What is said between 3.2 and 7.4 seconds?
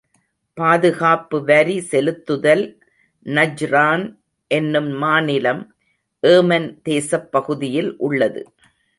நஜ்ரான் என்னும் மாநிலம், ஏமன் தேசப்